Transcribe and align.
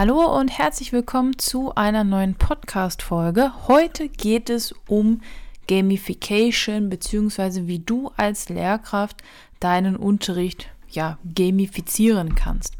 Hallo 0.00 0.34
und 0.34 0.48
herzlich 0.48 0.94
willkommen 0.94 1.38
zu 1.38 1.74
einer 1.74 2.04
neuen 2.04 2.34
Podcast-Folge. 2.34 3.52
Heute 3.68 4.08
geht 4.08 4.48
es 4.48 4.74
um 4.88 5.20
Gamification 5.68 6.88
bzw. 6.88 7.66
wie 7.66 7.80
du 7.80 8.10
als 8.16 8.48
Lehrkraft 8.48 9.18
deinen 9.60 9.96
Unterricht 9.96 10.70
ja 10.88 11.18
gamifizieren 11.34 12.34
kannst. 12.34 12.78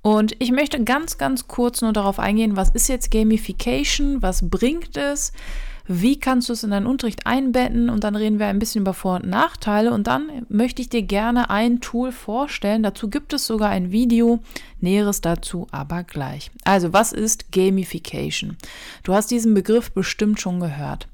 Und 0.00 0.36
ich 0.38 0.50
möchte 0.50 0.82
ganz, 0.84 1.18
ganz 1.18 1.48
kurz 1.48 1.82
nur 1.82 1.92
darauf 1.92 2.18
eingehen, 2.18 2.56
was 2.56 2.70
ist 2.70 2.88
jetzt 2.88 3.10
Gamification, 3.10 4.22
was 4.22 4.48
bringt 4.48 4.96
es, 4.96 5.34
wie 5.88 6.20
kannst 6.20 6.48
du 6.48 6.52
es 6.52 6.62
in 6.62 6.70
deinen 6.70 6.86
Unterricht 6.86 7.26
einbetten 7.26 7.88
und 7.88 8.04
dann 8.04 8.14
reden 8.14 8.38
wir 8.38 8.46
ein 8.46 8.58
bisschen 8.58 8.82
über 8.82 8.92
Vor- 8.92 9.16
und 9.16 9.26
Nachteile 9.26 9.92
und 9.92 10.06
dann 10.06 10.46
möchte 10.48 10.82
ich 10.82 10.90
dir 10.90 11.02
gerne 11.02 11.48
ein 11.48 11.80
Tool 11.80 12.12
vorstellen. 12.12 12.82
Dazu 12.82 13.08
gibt 13.08 13.32
es 13.32 13.46
sogar 13.46 13.70
ein 13.70 13.90
Video, 13.90 14.40
näheres 14.80 15.22
dazu 15.22 15.66
aber 15.70 16.04
gleich. 16.04 16.50
Also, 16.64 16.92
was 16.92 17.12
ist 17.12 17.50
Gamification? 17.52 18.56
Du 19.02 19.14
hast 19.14 19.30
diesen 19.30 19.54
Begriff 19.54 19.90
bestimmt 19.90 20.40
schon 20.40 20.60
gehört. 20.60 21.08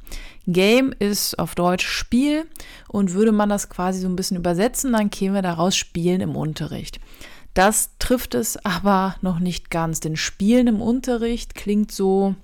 Game 0.46 0.92
ist 0.98 1.38
auf 1.38 1.54
Deutsch 1.54 1.86
Spiel 1.86 2.44
und 2.88 3.12
würde 3.12 3.32
man 3.32 3.48
das 3.48 3.70
quasi 3.70 4.00
so 4.00 4.08
ein 4.08 4.16
bisschen 4.16 4.36
übersetzen, 4.36 4.92
dann 4.92 5.10
kämen 5.10 5.34
wir 5.34 5.42
daraus 5.42 5.76
Spielen 5.76 6.20
im 6.20 6.36
Unterricht. 6.36 7.00
Das 7.54 7.90
trifft 8.00 8.34
es 8.34 8.62
aber 8.64 9.14
noch 9.22 9.38
nicht 9.38 9.70
ganz, 9.70 10.00
denn 10.00 10.16
Spielen 10.16 10.66
im 10.66 10.82
Unterricht 10.82 11.54
klingt 11.54 11.92
so 11.92 12.34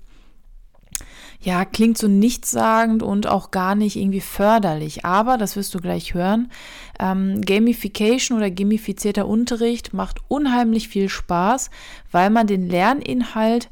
ja, 1.42 1.64
klingt 1.64 1.96
so 1.96 2.06
nichtssagend 2.06 3.02
und 3.02 3.26
auch 3.26 3.50
gar 3.50 3.74
nicht 3.74 3.96
irgendwie 3.96 4.20
förderlich. 4.20 5.04
Aber, 5.04 5.38
das 5.38 5.56
wirst 5.56 5.74
du 5.74 5.78
gleich 5.78 6.12
hören, 6.12 6.50
ähm, 6.98 7.40
Gamification 7.40 8.36
oder 8.36 8.50
gamifizierter 8.50 9.26
Unterricht 9.26 9.94
macht 9.94 10.18
unheimlich 10.28 10.88
viel 10.88 11.08
Spaß, 11.08 11.70
weil 12.10 12.28
man 12.28 12.46
den 12.46 12.68
Lerninhalt 12.68 13.70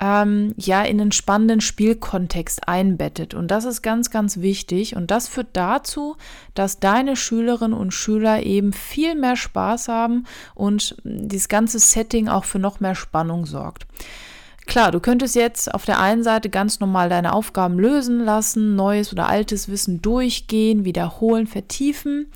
ähm, 0.00 0.54
ja 0.56 0.82
in 0.82 0.98
einen 0.98 1.12
spannenden 1.12 1.60
Spielkontext 1.60 2.66
einbettet. 2.66 3.34
Und 3.34 3.50
das 3.50 3.66
ist 3.66 3.82
ganz, 3.82 4.10
ganz 4.10 4.38
wichtig. 4.38 4.96
Und 4.96 5.10
das 5.10 5.28
führt 5.28 5.48
dazu, 5.52 6.16
dass 6.54 6.80
deine 6.80 7.16
Schülerinnen 7.16 7.78
und 7.78 7.92
Schüler 7.92 8.42
eben 8.42 8.72
viel 8.72 9.14
mehr 9.14 9.36
Spaß 9.36 9.88
haben 9.88 10.24
und 10.54 10.96
dieses 11.04 11.48
ganze 11.48 11.78
Setting 11.78 12.28
auch 12.28 12.44
für 12.44 12.58
noch 12.58 12.80
mehr 12.80 12.94
Spannung 12.94 13.44
sorgt. 13.44 13.86
Klar, 14.70 14.92
du 14.92 15.00
könntest 15.00 15.34
jetzt 15.34 15.74
auf 15.74 15.84
der 15.84 15.98
einen 15.98 16.22
Seite 16.22 16.48
ganz 16.48 16.78
normal 16.78 17.08
deine 17.08 17.32
Aufgaben 17.32 17.76
lösen 17.76 18.24
lassen, 18.24 18.76
neues 18.76 19.12
oder 19.12 19.28
altes 19.28 19.68
Wissen 19.68 20.00
durchgehen, 20.00 20.84
wiederholen, 20.84 21.48
vertiefen. 21.48 22.30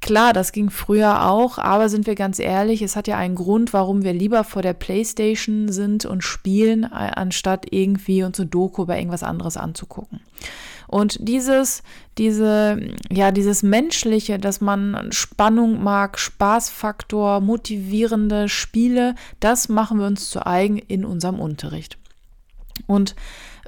Klar, 0.00 0.34
das 0.34 0.52
ging 0.52 0.70
früher 0.70 1.28
auch, 1.28 1.58
aber 1.58 1.88
sind 1.88 2.06
wir 2.06 2.14
ganz 2.14 2.38
ehrlich, 2.38 2.80
es 2.80 2.94
hat 2.94 3.08
ja 3.08 3.16
einen 3.16 3.34
Grund, 3.34 3.72
warum 3.72 4.04
wir 4.04 4.12
lieber 4.12 4.44
vor 4.44 4.62
der 4.62 4.72
Playstation 4.72 5.66
sind 5.72 6.04
und 6.04 6.22
spielen, 6.22 6.84
anstatt 6.84 7.66
irgendwie 7.72 8.22
uns 8.22 8.38
eine 8.38 8.48
Doku 8.48 8.84
über 8.84 8.96
irgendwas 8.96 9.24
anderes 9.24 9.56
anzugucken. 9.56 10.20
Und 10.92 11.16
dieses, 11.26 11.82
diese, 12.18 12.78
ja, 13.10 13.30
dieses 13.30 13.62
Menschliche, 13.62 14.38
dass 14.38 14.60
man 14.60 15.10
Spannung 15.10 15.82
mag, 15.82 16.18
Spaßfaktor, 16.18 17.40
motivierende 17.40 18.50
Spiele, 18.50 19.14
das 19.40 19.70
machen 19.70 19.98
wir 19.98 20.06
uns 20.06 20.28
zu 20.28 20.46
eigen 20.46 20.76
in 20.76 21.06
unserem 21.06 21.40
Unterricht. 21.40 21.96
Und 22.86 23.14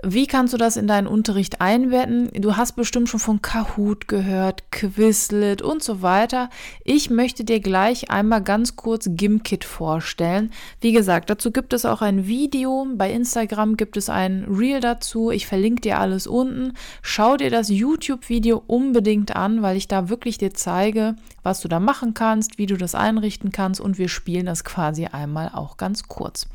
wie 0.07 0.27
kannst 0.27 0.53
du 0.53 0.59
das 0.59 0.77
in 0.77 0.87
deinen 0.87 1.07
Unterricht 1.07 1.61
einwerten? 1.61 2.31
Du 2.35 2.57
hast 2.57 2.73
bestimmt 2.73 3.09
schon 3.09 3.21
von 3.21 3.43
Kahoot 3.43 4.09
gehört, 4.09 4.71
Quizlet 4.71 5.63
und 5.63 5.83
so 5.83 6.03
weiter. 6.03 6.51
Ich 6.85 7.11
möchte 7.11 7.45
dir 7.45 7.61
gleich 7.61 8.11
einmal 8.11 8.43
ganz 8.43 8.77
kurz 8.77 9.09
Gimkit 9.11 9.65
vorstellen. 9.65 10.51
Wie 10.81 10.93
gesagt, 10.93 11.31
dazu 11.31 11.51
gibt 11.51 11.73
es 11.73 11.85
auch 11.85 12.03
ein 12.03 12.27
Video. 12.27 12.87
Bei 12.95 13.11
Instagram 13.11 13.77
gibt 13.77 13.97
es 13.97 14.09
ein 14.09 14.45
Reel 14.45 14.81
dazu. 14.81 15.31
Ich 15.31 15.47
verlinke 15.47 15.83
dir 15.83 15.99
alles 15.99 16.27
unten. 16.27 16.75
Schau 17.03 17.37
dir 17.37 17.51
das 17.51 17.69
YouTube-Video 17.69 18.63
unbedingt 18.67 19.35
an, 19.35 19.63
weil 19.63 19.77
ich 19.77 19.89
da 19.89 20.09
wirklich 20.09 20.39
dir 20.39 20.55
zeige, 20.55 21.17
was 21.43 21.61
du 21.61 21.69
da 21.69 21.81
machen 21.81 22.15
kannst, 22.15 22.59
wie 22.59 22.67
du 22.67 22.77
das 22.77 22.95
einrichten 22.95 23.53
kannst 23.53 23.81
und 23.81 23.99
wir 23.99 24.09
spielen 24.09 24.47
das 24.47 24.65
quasi 24.65 25.07
einmal 25.07 25.51
auch 25.55 25.77
ganz 25.77 26.05
kurz. 26.05 26.49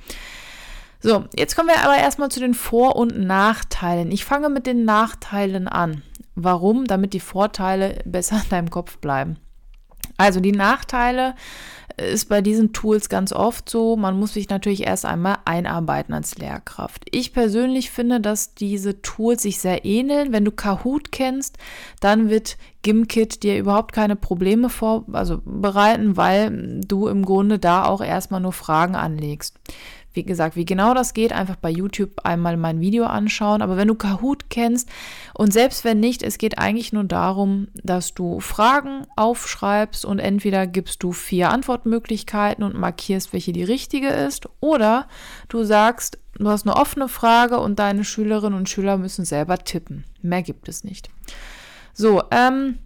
So, 1.02 1.26
jetzt 1.36 1.56
kommen 1.56 1.70
wir 1.70 1.84
aber 1.84 1.98
erstmal 1.98 2.30
zu 2.30 2.40
den 2.40 2.54
Vor- 2.54 2.96
und 2.98 3.18
Nachteilen. 3.18 4.12
Ich 4.12 4.26
fange 4.26 4.50
mit 4.50 4.68
den 4.68 4.84
Nachteilen 4.84 5.68
an. 5.68 6.04
Warum? 6.36 6.86
Damit 6.86 7.14
die 7.14 7.20
Vorteile 7.20 8.00
besser 8.06 8.42
in 8.44 8.50
deinem 8.50 8.70
Kopf 8.70 8.98
bleiben. 8.98 9.38
Also 10.18 10.42
die 10.42 10.52
Nachteile 10.52 11.36
ist 12.00 12.30
bei 12.30 12.42
diesen 12.42 12.74
Tools 12.74 13.10
ganz 13.10 13.34
oft 13.34 13.70
so, 13.70 13.96
man 13.96 14.18
muss 14.18 14.34
sich 14.34 14.50
natürlich 14.50 14.86
erst 14.86 15.06
einmal 15.06 15.38
einarbeiten 15.46 16.14
als 16.14 16.38
Lehrkraft. 16.38 17.06
Ich 17.12 17.34
persönlich 17.34 17.92
finde, 17.92 18.22
dass 18.22 18.54
diese 18.54 19.02
Tools 19.02 19.44
sich 19.44 19.60
sehr 19.60 19.86
ähneln. 19.86 20.32
Wenn 20.32 20.46
du 20.46 20.52
Kahoot 20.52 21.12
kennst, 21.12 21.58
dann 22.00 22.30
wird 22.30 22.58
Gimkit 22.82 23.44
dir 23.44 23.58
überhaupt 23.58 23.94
keine 23.94 24.16
Probleme 24.16 24.70
vor, 24.70 25.04
also 25.12 25.42
weil 25.46 26.82
du 26.86 27.08
im 27.08 27.26
Grunde 27.26 27.60
da 27.60 27.86
auch 27.86 28.02
erstmal 28.02 28.40
nur 28.40 28.54
Fragen 28.54 28.96
anlegst. 28.96 29.60
Wie 30.14 30.24
gesagt, 30.24 30.56
wie 30.56 30.66
genau 30.66 30.94
das 30.94 31.14
geht, 31.14 31.32
einfach 31.32 31.56
bei 31.56 31.70
YouTube 31.70 32.22
einmal 32.24 32.58
mein 32.58 32.80
Video 32.80 33.06
anschauen. 33.06 33.62
Aber 33.62 33.78
wenn 33.78 33.88
du 33.88 33.96
Kahoot 33.96 34.50
kennst 34.50 34.90
und 35.34 35.54
selbst 35.54 35.84
wenn 35.84 36.00
nicht, 36.00 36.24
es 36.24 36.38
geht 36.38 36.58
eigentlich 36.58 36.94
nur 36.94 37.04
darum, 37.04 37.68
dass 37.84 38.14
du 38.16 38.40
Fragen 38.40 39.06
aufschreibst 39.16 40.06
und 40.06 40.20
entweder 40.20 40.66
gibst 40.66 41.04
du 41.04 41.12
vier 41.12 41.52
Antwortmöglichkeiten 41.52 42.64
und 42.64 42.76
markierst, 42.76 43.34
welche 43.34 43.54
die 43.54 43.64
richtige 43.64 44.10
ist, 44.10 44.50
oder 44.60 45.08
du 45.48 45.64
sagst, 45.64 46.18
du 46.38 46.50
hast 46.50 46.66
eine 46.66 46.76
offene 46.76 47.08
Frage 47.08 47.60
und 47.60 47.78
deine 47.78 48.04
Schülerinnen 48.04 48.58
und 48.58 48.70
Schüler 48.70 48.98
müssen 48.98 49.26
selber 49.26 49.60
tippen. 49.60 50.06
Mehr 50.22 50.42
gibt 50.42 50.68
es 50.68 50.84
nicht. 50.84 51.10
So, 51.94 52.24
ähm, 52.32 52.80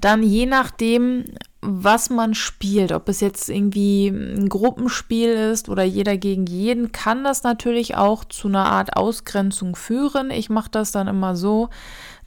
dann 0.00 0.22
je 0.22 0.46
nachdem, 0.46 1.24
was 1.64 2.10
man 2.10 2.34
spielt, 2.34 2.92
ob 2.92 3.08
es 3.08 3.20
jetzt 3.20 3.48
irgendwie 3.48 4.08
ein 4.08 4.48
Gruppenspiel 4.48 5.30
ist 5.30 5.68
oder 5.68 5.82
jeder 5.82 6.16
gegen 6.16 6.46
jeden, 6.46 6.92
kann 6.92 7.24
das 7.24 7.42
natürlich 7.42 7.96
auch 7.96 8.24
zu 8.24 8.48
einer 8.48 8.66
Art 8.66 8.96
Ausgrenzung 8.96 9.74
führen. 9.74 10.30
Ich 10.30 10.50
mache 10.50 10.70
das 10.70 10.92
dann 10.92 11.08
immer 11.08 11.34
so, 11.36 11.70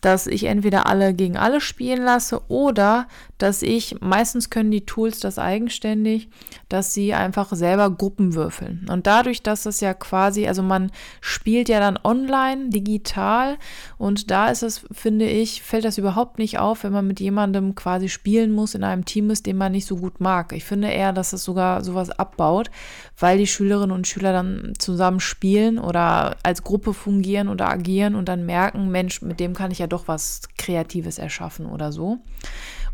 dass 0.01 0.27
ich 0.27 0.45
entweder 0.45 0.87
alle 0.87 1.13
gegen 1.13 1.37
alle 1.37 1.61
spielen 1.61 2.03
lasse 2.03 2.41
oder 2.49 3.07
dass 3.37 3.61
ich, 3.61 3.97
meistens 4.01 4.49
können 4.49 4.71
die 4.71 4.85
Tools 4.85 5.19
das 5.19 5.39
eigenständig, 5.39 6.29
dass 6.69 6.93
sie 6.93 7.13
einfach 7.13 7.51
selber 7.53 7.89
Gruppen 7.89 8.33
würfeln. 8.33 8.87
Und 8.89 9.07
dadurch, 9.07 9.43
dass 9.43 9.63
das 9.63 9.79
ja 9.79 9.93
quasi, 9.93 10.47
also 10.47 10.63
man 10.63 10.91
spielt 11.21 11.69
ja 11.69 11.79
dann 11.79 11.99
online, 12.03 12.69
digital 12.69 13.57
und 13.97 14.31
da 14.31 14.49
ist 14.49 14.63
es, 14.63 14.85
finde 14.91 15.27
ich, 15.27 15.61
fällt 15.61 15.85
das 15.85 15.97
überhaupt 15.97 16.39
nicht 16.39 16.59
auf, 16.59 16.83
wenn 16.83 16.93
man 16.93 17.07
mit 17.07 17.19
jemandem 17.19 17.75
quasi 17.75 18.09
spielen 18.09 18.51
muss 18.51 18.75
in 18.75 18.83
einem 18.83 19.05
Team 19.05 19.26
ist, 19.29 19.45
den 19.45 19.57
man 19.57 19.71
nicht 19.71 19.87
so 19.87 19.97
gut 19.97 20.19
mag. 20.19 20.53
Ich 20.53 20.65
finde 20.65 20.89
eher, 20.89 21.13
dass 21.13 21.33
es 21.33 21.43
sogar 21.43 21.83
sowas 21.83 22.09
abbaut, 22.09 22.69
weil 23.17 23.37
die 23.37 23.47
Schülerinnen 23.47 23.95
und 23.95 24.07
Schüler 24.07 24.33
dann 24.33 24.73
zusammen 24.77 25.19
spielen 25.19 25.79
oder 25.79 26.37
als 26.43 26.63
Gruppe 26.63 26.93
fungieren 26.93 27.49
oder 27.49 27.69
agieren 27.69 28.15
und 28.15 28.27
dann 28.27 28.45
merken, 28.45 28.89
Mensch, 28.89 29.21
mit 29.21 29.39
dem 29.39 29.53
kann 29.53 29.71
ich 29.71 29.79
ja 29.79 29.87
doch 29.87 30.07
was 30.07 30.41
Kreatives 30.57 31.17
erschaffen 31.17 31.65
oder 31.65 31.91
so. 31.91 32.19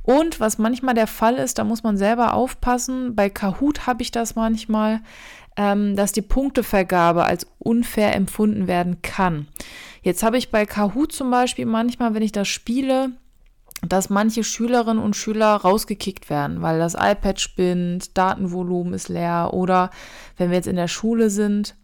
Und 0.04 0.40
was 0.40 0.57
manchmal 0.57 0.96
der 0.96 1.07
Fall 1.07 1.36
ist, 1.36 1.57
da 1.57 1.63
muss 1.63 1.84
man 1.84 1.98
selber 1.98 2.34
aufpassen. 2.34 3.16
Bei 3.16 3.30
Kahoot 3.30 3.88
habe 3.88 4.04
ich 4.04 4.12
das 4.12 4.36
manchmal, 4.36 5.00
ähm, 5.56 5.96
dass 5.96 6.12
die 6.12 6.22
Punktevergabe 6.22 7.24
als 7.24 7.48
unfair 7.57 8.13
empfunden 8.13 8.68
werden 8.68 9.02
kann. 9.02 9.48
Jetzt 10.02 10.22
habe 10.22 10.38
ich 10.38 10.52
bei 10.52 10.66
Kahoot 10.66 11.13
zum 11.13 11.31
Beispiel 11.31 11.66
manchmal, 11.66 12.13
wenn 12.13 12.22
ich 12.22 12.34
das 12.34 12.50
spiele, 12.50 13.12
dass 13.88 14.09
manche 14.09 14.44
Schülerinnen 14.44 15.03
und 15.03 15.15
Schüler 15.15 15.56
rausgekickt 15.56 16.30
werden, 16.30 16.62
weil 16.62 16.80
das 16.80 16.95
iPad 16.95 17.39
spinnt, 17.39 18.18
Datenvolumen 18.18 18.94
ist 18.94 19.09
leer 19.09 19.50
oder 19.53 19.89
wenn 20.38 20.50
wir 20.50 20.57
jetzt 20.57 20.68
in 20.68 20.75
der 20.75 20.88
Schule 20.88 21.30
sind, 21.30 21.75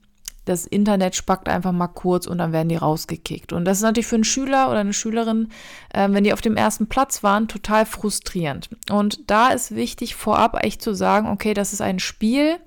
das 0.45 0.65
Internet 0.65 1.15
spackt 1.15 1.47
einfach 1.47 1.71
mal 1.71 1.87
kurz 1.87 2.25
und 2.25 2.39
dann 2.39 2.51
werden 2.51 2.69
die 2.69 2.75
rausgekickt. 2.75 3.53
Und 3.53 3.65
das 3.65 3.77
ist 3.77 3.83
natürlich 3.83 4.07
für 4.07 4.15
einen 4.15 4.23
Schüler 4.23 4.69
oder 4.69 4.79
eine 4.79 4.93
Schülerin, 4.93 5.49
äh, 5.93 6.07
wenn 6.09 6.23
die 6.23 6.33
auf 6.33 6.41
dem 6.41 6.57
ersten 6.57 6.87
Platz 6.87 7.21
waren, 7.21 7.47
total 7.47 7.85
frustrierend. 7.85 8.69
Und 8.89 9.29
da 9.29 9.49
ist 9.49 9.75
wichtig, 9.75 10.15
vorab 10.15 10.63
echt 10.63 10.81
zu 10.81 10.95
sagen, 10.95 11.27
okay, 11.27 11.53
das 11.53 11.71
ist 11.71 11.81
ein 11.81 11.99
Spiel. 11.99 12.57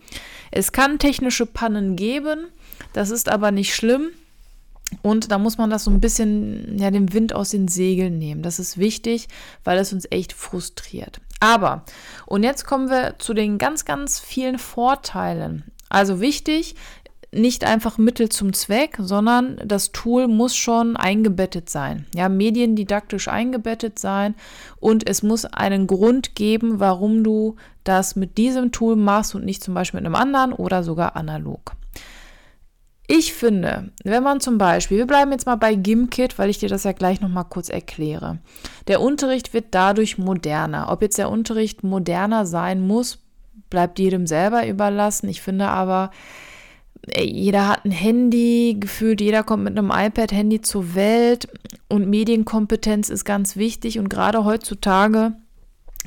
Es 0.53 0.71
kann 0.71 1.01
technische 1.01 1.45
Pannen 1.45 1.97
geben, 1.97 2.47
das 2.93 3.11
ist 3.11 3.29
aber 3.29 3.51
nicht 3.51 3.75
schlimm. 3.75 4.11
Und 5.01 5.33
da 5.33 5.39
muss 5.39 5.59
man 5.59 5.71
das 5.71 5.85
so 5.85 5.91
ein 5.91 6.01
bisschen, 6.01 6.79
ja, 6.79 6.91
den 6.91 7.13
Wind 7.13 7.35
aus 7.35 7.51
den 7.51 7.69
Segeln 7.69 8.19
nehmen. 8.19 8.43
Das 8.43 8.59
ist 8.59 8.79
wichtig, 8.79 9.29
weil 9.65 9.79
es 9.79 9.93
uns 9.93 10.07
echt 10.11 10.33
frustriert. 10.33 11.21
Aber, 11.41 11.85
und 12.27 12.43
jetzt 12.43 12.67
kommen 12.67 12.89
wir 12.89 13.17
zu 13.19 13.35
den 13.35 13.59
ganz, 13.59 13.85
ganz 13.85 14.21
vielen 14.21 14.59
Vorteilen. 14.59 15.65
Also 15.89 16.21
wichtig, 16.21 16.77
nicht 17.33 17.65
einfach 17.65 17.97
Mittel 17.97 18.29
zum 18.29 18.53
Zweck, 18.53 18.97
sondern 18.99 19.57
das 19.65 19.91
Tool 19.91 20.29
muss 20.29 20.55
schon 20.55 20.97
eingebettet 20.97 21.71
sein. 21.71 22.07
Ja, 22.15 22.29
mediendidaktisch 22.29 23.29
eingebettet 23.29 23.99
sein 23.99 24.35
und 24.81 25.09
es 25.09 25.23
muss 25.23 25.47
einen 25.47 25.87
Grund 25.87 26.35
geben, 26.35 26.79
warum 26.79 27.25
du 27.25 27.57
das 27.85 28.17
mit 28.17 28.37
diesem 28.37 28.71
Tool 28.71 28.97
machst 28.97 29.35
und 29.35 29.45
nicht 29.45 29.65
zum 29.65 29.75
Beispiel 29.75 30.01
mit 30.01 30.07
einem 30.07 30.15
anderen 30.15 30.53
oder 30.53 30.83
sogar 30.83 31.17
analog. 31.17 31.73
Ich 33.09 33.33
finde, 33.33 33.91
wenn 34.05 34.23
man 34.23 34.41
zum 34.41 34.59
Beispiel, 34.59 34.99
wir 34.99 35.07
bleiben 35.07 35.33
jetzt 35.33 35.47
mal 35.47 35.57
bei 35.57 35.75
GimKit, 35.75 36.39
weil 36.39 36.51
ich 36.51 36.59
dir 36.59 36.69
das 36.69 36.85
ja 36.85 36.93
gleich 36.93 37.21
nochmal 37.21 37.45
kurz 37.45 37.69
erkläre. 37.69 38.39
Der 38.87 39.01
Unterricht 39.01 39.53
wird 39.53 39.67
dadurch 39.73 40.19
moderner. 40.19 40.91
Ob 40.91 41.03
jetzt 41.03 41.19
der 41.19 41.31
Unterricht 41.31 41.83
moderner 41.83 42.47
sein 42.47 42.81
muss, 42.81 43.19
bleibt 43.71 43.99
jedem 43.99 44.27
selber 44.27 44.67
überlassen. 44.67 45.29
Ich 45.29 45.43
finde 45.43 45.69
aber, 45.69 46.11
jeder 47.19 47.69
hat 47.69 47.85
ein 47.85 47.91
Handy, 47.91 48.77
gefühlt 48.79 49.21
jeder 49.21 49.43
kommt 49.43 49.65
mit 49.65 49.77
einem 49.77 49.91
iPad-Handy 49.91 50.61
zur 50.61 50.95
Welt 50.95 51.49
und 51.89 52.09
Medienkompetenz 52.09 53.09
ist 53.09 53.25
ganz 53.25 53.57
wichtig 53.57 53.99
und 53.99 54.09
gerade 54.09 54.45
heutzutage 54.45 55.33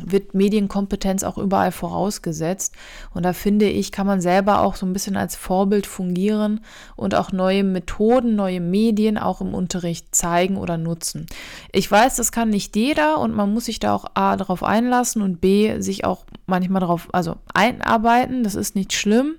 wird 0.02 0.34
Medienkompetenz 0.34 1.24
auch 1.24 1.38
überall 1.38 1.72
vorausgesetzt. 1.72 2.76
Und 3.14 3.24
da 3.24 3.34
finde 3.34 3.70
ich, 3.70 3.92
kann 3.92 4.08
man 4.08 4.22
selber 4.22 4.62
auch 4.62 4.76
so 4.76 4.86
ein 4.86 4.94
bisschen 4.94 5.16
als 5.16 5.36
Vorbild 5.36 5.88
fungieren 5.88 6.62
und 6.96 7.16
auch 7.16 7.32
neue 7.32 7.64
Methoden, 7.64 8.36
neue 8.36 8.60
Medien 8.60 9.18
auch 9.18 9.42
im 9.42 9.54
Unterricht 9.54 10.14
zeigen 10.14 10.58
oder 10.58 10.78
nutzen. 10.78 11.28
Ich 11.72 11.90
weiß, 11.90 12.16
das 12.18 12.32
kann 12.32 12.50
nicht 12.50 12.76
jeder 12.76 13.20
und 13.20 13.34
man 13.34 13.54
muss 13.54 13.66
sich 13.66 13.80
da 13.80 13.94
auch 13.94 14.06
A 14.14 14.36
darauf 14.36 14.64
einlassen 14.64 15.22
und 15.22 15.40
B 15.42 15.80
sich 15.80 16.06
auch 16.06 16.26
manchmal 16.46 16.82
darauf, 16.82 17.08
also 17.14 17.36
einarbeiten. 17.54 18.44
Das 18.44 18.56
ist 18.56 18.76
nicht 18.76 18.94
schlimm. 18.94 19.36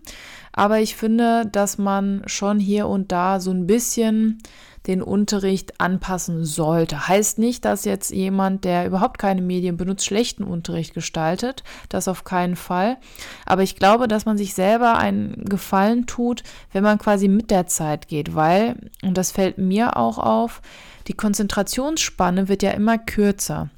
Aber 0.52 0.80
ich 0.80 0.96
finde, 0.96 1.46
dass 1.52 1.76
man 1.76 2.22
schon 2.24 2.58
hier 2.58 2.88
und 2.88 3.12
da 3.12 3.40
so 3.40 3.50
ein 3.50 3.66
bisschen 3.66 4.38
den 4.86 5.02
Unterricht 5.02 5.80
anpassen 5.80 6.44
sollte. 6.44 7.08
Heißt 7.08 7.38
nicht, 7.38 7.64
dass 7.64 7.84
jetzt 7.84 8.10
jemand, 8.10 8.64
der 8.64 8.86
überhaupt 8.86 9.18
keine 9.18 9.42
Medien 9.42 9.76
benutzt, 9.76 10.04
schlechten 10.04 10.44
Unterricht 10.44 10.94
gestaltet. 10.94 11.64
Das 11.88 12.08
auf 12.08 12.24
keinen 12.24 12.56
Fall. 12.56 12.98
Aber 13.44 13.62
ich 13.62 13.76
glaube, 13.76 14.08
dass 14.08 14.26
man 14.26 14.38
sich 14.38 14.54
selber 14.54 14.96
einen 14.96 15.44
Gefallen 15.44 16.06
tut, 16.06 16.42
wenn 16.72 16.82
man 16.82 16.98
quasi 16.98 17.28
mit 17.28 17.50
der 17.50 17.66
Zeit 17.66 18.08
geht, 18.08 18.34
weil, 18.34 18.76
und 19.02 19.16
das 19.18 19.32
fällt 19.32 19.58
mir 19.58 19.96
auch 19.96 20.18
auf, 20.18 20.62
die 21.08 21.14
Konzentrationsspanne 21.14 22.48
wird 22.48 22.62
ja 22.62 22.70
immer 22.70 22.98
kürzer. 22.98 23.70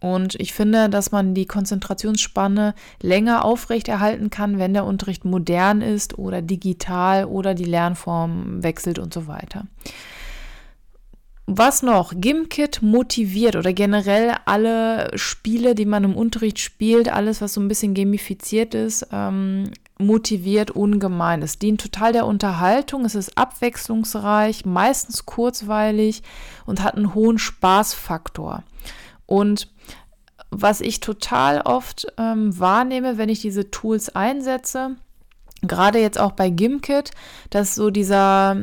Und 0.00 0.34
ich 0.36 0.52
finde, 0.52 0.88
dass 0.88 1.12
man 1.12 1.34
die 1.34 1.46
Konzentrationsspanne 1.46 2.74
länger 3.02 3.44
aufrechterhalten 3.44 4.30
kann, 4.30 4.58
wenn 4.58 4.74
der 4.74 4.84
Unterricht 4.84 5.24
modern 5.24 5.82
ist 5.82 6.18
oder 6.18 6.42
digital 6.42 7.24
oder 7.24 7.54
die 7.54 7.64
Lernform 7.64 8.62
wechselt 8.62 8.98
und 8.98 9.12
so 9.12 9.26
weiter. 9.26 9.66
Was 11.50 11.82
noch? 11.82 12.12
Gimkit 12.14 12.82
motiviert 12.82 13.56
oder 13.56 13.72
generell 13.72 14.36
alle 14.44 15.10
Spiele, 15.16 15.74
die 15.74 15.86
man 15.86 16.04
im 16.04 16.14
Unterricht 16.14 16.58
spielt, 16.58 17.08
alles, 17.08 17.40
was 17.40 17.54
so 17.54 17.60
ein 17.62 17.68
bisschen 17.68 17.94
gamifiziert 17.94 18.74
ist, 18.74 19.06
ähm, 19.12 19.70
motiviert 19.98 20.70
ungemein. 20.72 21.40
Es 21.40 21.58
dient 21.58 21.80
total 21.80 22.12
der 22.12 22.26
Unterhaltung, 22.26 23.06
es 23.06 23.14
ist 23.14 23.38
abwechslungsreich, 23.38 24.66
meistens 24.66 25.24
kurzweilig 25.24 26.22
und 26.66 26.82
hat 26.82 26.96
einen 26.96 27.14
hohen 27.14 27.38
Spaßfaktor. 27.38 28.62
Und 29.24 29.72
was 30.50 30.82
ich 30.82 31.00
total 31.00 31.62
oft 31.62 32.08
ähm, 32.18 32.58
wahrnehme, 32.58 33.16
wenn 33.16 33.30
ich 33.30 33.40
diese 33.40 33.70
Tools 33.70 34.14
einsetze, 34.14 34.96
gerade 35.62 35.98
jetzt 35.98 36.18
auch 36.18 36.32
bei 36.32 36.50
Gimkit, 36.50 37.10
dass 37.50 37.74
so 37.74 37.90
dieser 37.90 38.56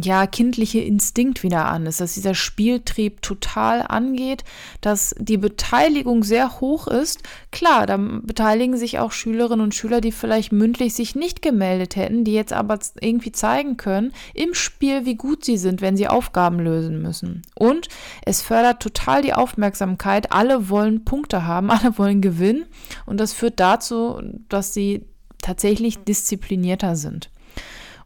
ja 0.00 0.26
kindliche 0.26 0.80
Instinkt 0.80 1.42
wieder 1.42 1.66
an 1.66 1.86
ist, 1.86 2.00
dass 2.00 2.14
dieser 2.14 2.34
Spieltrieb 2.34 3.22
total 3.22 3.82
angeht, 3.82 4.44
dass 4.80 5.14
die 5.18 5.38
Beteiligung 5.38 6.22
sehr 6.22 6.60
hoch 6.60 6.86
ist. 6.86 7.22
Klar, 7.50 7.86
da 7.86 7.96
beteiligen 7.96 8.76
sich 8.76 8.98
auch 8.98 9.12
Schülerinnen 9.12 9.62
und 9.62 9.74
Schüler, 9.74 10.00
die 10.00 10.12
vielleicht 10.12 10.52
mündlich 10.52 10.94
sich 10.94 11.16
nicht 11.16 11.42
gemeldet 11.42 11.96
hätten, 11.96 12.24
die 12.24 12.34
jetzt 12.34 12.52
aber 12.52 12.78
irgendwie 13.00 13.32
zeigen 13.32 13.76
können 13.76 14.12
im 14.34 14.54
Spiel, 14.54 15.04
wie 15.04 15.16
gut 15.16 15.44
sie 15.44 15.56
sind, 15.56 15.80
wenn 15.80 15.96
sie 15.96 16.08
Aufgaben 16.08 16.60
lösen 16.60 17.02
müssen. 17.02 17.42
Und 17.54 17.88
es 18.24 18.42
fördert 18.42 18.80
total 18.80 19.22
die 19.22 19.34
Aufmerksamkeit. 19.34 20.32
Alle 20.32 20.68
wollen 20.68 21.04
Punkte 21.04 21.44
haben, 21.44 21.70
alle 21.76 21.98
wollen 21.98 22.20
gewinnen 22.20 22.66
und 23.04 23.18
das 23.18 23.32
führt 23.32 23.58
dazu, 23.58 24.20
dass 24.48 24.72
sie 24.72 25.06
tatsächlich 25.46 25.98
disziplinierter 25.98 26.96
sind. 26.96 27.30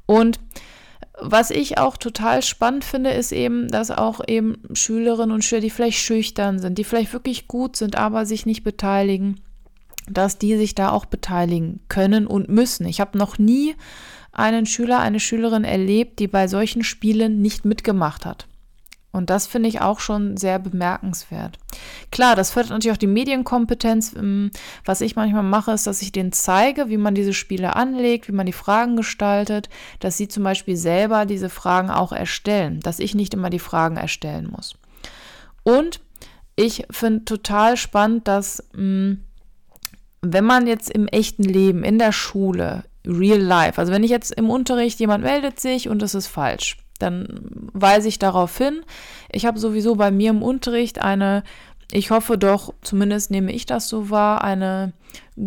Und 0.07 0.39
was 1.19 1.51
ich 1.51 1.79
auch 1.79 1.97
total 1.97 2.43
spannend 2.43 2.85
finde, 2.85 3.11
ist 3.11 3.33
eben, 3.33 3.69
dass 3.69 3.91
auch 3.91 4.21
eben 4.27 4.59
Schülerinnen 4.73 5.33
und 5.33 5.45
Schüler, 5.45 5.61
die 5.61 5.71
vielleicht 5.71 5.99
schüchtern 5.99 6.59
sind, 6.59 6.77
die 6.79 6.85
vielleicht 6.85 7.13
wirklich 7.13 7.49
gut 7.49 7.77
sind, 7.77 7.97
aber 7.97 8.27
sich 8.27 8.47
nicht 8.47 8.63
beteiligen, 8.63 9.41
dass 10.09 10.39
die 10.39 10.57
sich 10.57 10.75
da 10.75 10.91
auch 10.91 11.07
beteiligen 11.07 11.81
können 11.89 12.27
und 12.27 12.49
müssen. 12.49 12.87
Ich 12.87 13.01
habe 13.01 13.17
noch 13.17 13.39
nie 13.39 13.75
einen 14.33 14.67
Schüler, 14.67 15.01
eine 15.01 15.21
Schülerin 15.21 15.65
erlebt, 15.65 16.19
die 16.19 16.29
bei 16.29 16.49
solchen 16.49 16.85
Spielen 16.85 17.41
nicht 17.41 17.65
mitgemacht 17.65 18.25
hat. 18.25 18.47
Und 19.13 19.29
das 19.29 19.47
finde 19.47 19.69
ich 19.69 19.81
auch 19.81 19.99
schon 19.99 20.37
sehr 20.37 20.59
bemerkenswert. 20.59 21.59
Klar, 22.13 22.37
das 22.37 22.53
fördert 22.53 22.71
natürlich 22.71 22.95
auch 22.95 22.99
die 22.99 23.09
Medienkompetenz. 23.09 24.15
Ähm, 24.15 24.51
was 24.85 25.01
ich 25.01 25.17
manchmal 25.17 25.43
mache, 25.43 25.73
ist, 25.73 25.87
dass 25.87 26.03
ich 26.03 26.13
denen 26.13 26.33
zeige, 26.33 26.89
wie 26.89 26.97
man 26.97 27.15
diese 27.15 27.33
Spiele 27.33 27.75
anlegt, 27.75 28.29
wie 28.29 28.33
man 28.33 28.47
die 28.47 28.53
Fragen 28.53 28.97
gestaltet, 28.97 29.69
dass 29.99 30.17
sie 30.17 30.29
zum 30.29 30.45
Beispiel 30.45 30.77
selber 30.77 31.27
diese 31.27 31.49
Fragen 31.49 31.91
auch 31.91 32.13
erstellen, 32.13 32.81
dass 32.81 33.01
ich 33.01 33.15
nicht 33.15 33.35
immer 33.35 33.51
die 33.51 33.59
Fragen 33.59 33.97
erstellen 33.97 34.49
muss. 34.51 34.75
Und 35.65 36.01
ich 36.55 36.87
finde 36.91 37.25
total 37.25 37.77
spannend, 37.77 38.29
dass 38.29 38.63
mm, 38.75 39.15
wenn 40.23 40.45
man 40.45 40.67
jetzt 40.67 40.91
im 40.91 41.09
echten 41.09 41.45
Leben, 41.45 41.83
in 41.83 41.99
der 41.99 42.13
Schule, 42.13 42.85
real 43.07 43.41
life, 43.41 43.81
also 43.81 43.93
wenn 43.93 44.05
ich 44.05 44.11
jetzt 44.11 44.33
im 44.33 44.51
Unterricht 44.51 45.01
jemand 45.01 45.25
meldet 45.25 45.59
sich 45.59 45.89
und 45.89 46.03
es 46.03 46.15
ist 46.15 46.27
falsch, 46.27 46.77
dann 47.03 47.27
weise 47.73 48.09
ich 48.09 48.19
darauf 48.19 48.57
hin. 48.57 48.83
Ich 49.31 49.47
habe 49.47 49.59
sowieso 49.59 49.97
bei 49.97 50.11
mir 50.11 50.31
im 50.31 50.43
Unterricht 50.43 51.01
eine, 51.01 51.43
ich 51.93 52.11
hoffe 52.11 52.39
doch, 52.39 52.75
zumindest 52.83 53.31
nehme 53.31 53.53
ich 53.53 53.67
das 53.67 53.89
so 53.89 54.11
wahr, 54.11 54.45
eine 54.45 54.93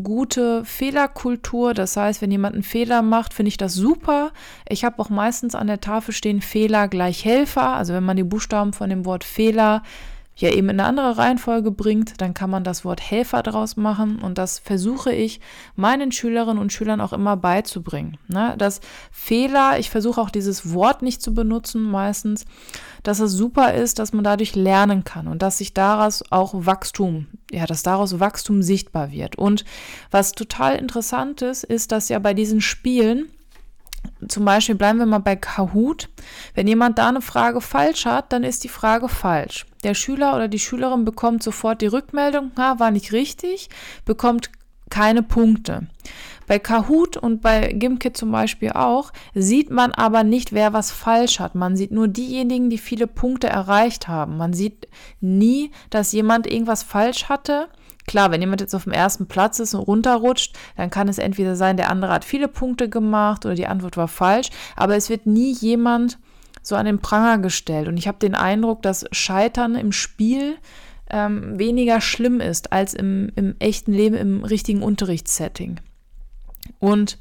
gute 0.03 0.65
Fehlerkultur. 0.65 1.73
Das 1.73 1.95
heißt, 1.95 2.21
wenn 2.21 2.31
jemand 2.31 2.55
einen 2.55 2.63
Fehler 2.63 3.01
macht, 3.01 3.33
finde 3.33 3.49
ich 3.49 3.57
das 3.57 3.73
super. 3.73 4.31
Ich 4.67 4.83
habe 4.83 4.99
auch 4.99 5.09
meistens 5.09 5.55
an 5.55 5.67
der 5.67 5.81
Tafel 5.81 6.13
stehen 6.13 6.41
Fehler 6.41 6.87
gleich 6.87 7.23
Helfer. 7.23 7.69
Also 7.69 7.93
wenn 7.93 8.03
man 8.03 8.17
die 8.17 8.23
Buchstaben 8.23 8.73
von 8.73 8.89
dem 8.89 9.05
Wort 9.05 9.23
Fehler 9.23 9.83
ja 10.35 10.49
eben 10.49 10.69
in 10.69 10.79
eine 10.79 10.89
andere 10.89 11.17
Reihenfolge 11.17 11.71
bringt, 11.71 12.19
dann 12.21 12.33
kann 12.33 12.49
man 12.49 12.63
das 12.63 12.83
Wort 12.83 13.01
Helfer 13.01 13.43
draus 13.43 13.77
machen 13.77 14.19
und 14.19 14.37
das 14.37 14.59
versuche 14.59 15.13
ich 15.13 15.39
meinen 15.75 16.11
Schülerinnen 16.11 16.57
und 16.57 16.73
Schülern 16.73 17.01
auch 17.01 17.13
immer 17.13 17.37
beizubringen. 17.37 18.17
Ne? 18.27 18.55
Dass 18.57 18.81
Fehler, 19.11 19.77
ich 19.79 19.89
versuche 19.89 20.19
auch 20.19 20.29
dieses 20.31 20.73
Wort 20.73 21.01
nicht 21.01 21.21
zu 21.21 21.33
benutzen 21.33 21.83
meistens, 21.83 22.45
dass 23.03 23.19
es 23.19 23.33
super 23.33 23.73
ist, 23.73 23.99
dass 23.99 24.13
man 24.13 24.23
dadurch 24.23 24.55
lernen 24.55 25.03
kann 25.03 25.27
und 25.27 25.41
dass 25.41 25.59
sich 25.59 25.73
daraus 25.73 26.23
auch 26.31 26.53
Wachstum, 26.55 27.27
ja, 27.51 27.65
dass 27.65 27.83
daraus 27.83 28.19
Wachstum 28.19 28.63
sichtbar 28.63 29.11
wird. 29.11 29.37
Und 29.37 29.65
was 30.09 30.31
total 30.31 30.77
interessant 30.77 31.41
ist, 31.41 31.63
ist, 31.63 31.91
dass 31.91 32.09
ja 32.09 32.17
bei 32.19 32.33
diesen 32.33 32.61
Spielen 32.61 33.27
zum 34.27 34.45
Beispiel 34.45 34.75
bleiben 34.75 34.99
wir 34.99 35.05
mal 35.05 35.19
bei 35.19 35.35
Kahoot. 35.35 36.09
Wenn 36.53 36.67
jemand 36.67 36.97
da 36.97 37.09
eine 37.09 37.21
Frage 37.21 37.61
falsch 37.61 38.05
hat, 38.05 38.31
dann 38.31 38.43
ist 38.43 38.63
die 38.63 38.69
Frage 38.69 39.09
falsch. 39.09 39.65
Der 39.83 39.93
Schüler 39.93 40.35
oder 40.35 40.47
die 40.47 40.59
Schülerin 40.59 41.05
bekommt 41.05 41.43
sofort 41.43 41.81
die 41.81 41.87
Rückmeldung, 41.87 42.51
na, 42.55 42.79
war 42.79 42.91
nicht 42.91 43.11
richtig, 43.11 43.69
bekommt 44.05 44.49
keine 44.89 45.23
Punkte. 45.23 45.87
Bei 46.45 46.59
Kahoot 46.59 47.17
und 47.17 47.41
bei 47.41 47.71
Gimkit 47.73 48.17
zum 48.17 48.31
Beispiel 48.31 48.71
auch 48.71 49.11
sieht 49.33 49.69
man 49.69 49.91
aber 49.91 50.23
nicht, 50.23 50.51
wer 50.51 50.73
was 50.73 50.91
falsch 50.91 51.39
hat. 51.39 51.55
Man 51.55 51.75
sieht 51.75 51.91
nur 51.91 52.07
diejenigen, 52.07 52.69
die 52.69 52.77
viele 52.77 53.07
Punkte 53.07 53.47
erreicht 53.47 54.07
haben. 54.07 54.37
Man 54.37 54.53
sieht 54.53 54.87
nie, 55.21 55.71
dass 55.89 56.11
jemand 56.11 56.45
irgendwas 56.45 56.83
falsch 56.83 57.29
hatte 57.29 57.69
Klar, 58.05 58.31
wenn 58.31 58.41
jemand 58.41 58.61
jetzt 58.61 58.75
auf 58.75 58.83
dem 58.83 58.93
ersten 58.93 59.27
Platz 59.27 59.59
ist 59.59 59.73
und 59.73 59.81
runterrutscht, 59.81 60.55
dann 60.75 60.89
kann 60.89 61.07
es 61.07 61.17
entweder 61.17 61.55
sein, 61.55 61.77
der 61.77 61.89
andere 61.89 62.11
hat 62.11 62.25
viele 62.25 62.47
Punkte 62.47 62.89
gemacht 62.89 63.45
oder 63.45 63.55
die 63.55 63.67
Antwort 63.67 63.97
war 63.97 64.07
falsch, 64.07 64.49
aber 64.75 64.95
es 64.95 65.09
wird 65.09 65.25
nie 65.25 65.53
jemand 65.53 66.19
so 66.61 66.75
an 66.75 66.85
den 66.85 66.99
Pranger 66.99 67.39
gestellt. 67.39 67.87
Und 67.87 67.97
ich 67.97 68.07
habe 68.07 68.19
den 68.19 68.35
Eindruck, 68.35 68.81
dass 68.81 69.05
Scheitern 69.11 69.75
im 69.75 69.91
Spiel 69.91 70.55
ähm, 71.09 71.59
weniger 71.59 72.01
schlimm 72.01 72.39
ist 72.39 72.71
als 72.71 72.93
im, 72.93 73.31
im 73.35 73.55
echten 73.59 73.93
Leben, 73.93 74.15
im 74.15 74.43
richtigen 74.43 74.81
Unterrichtssetting. 74.81 75.79
Und 76.79 77.17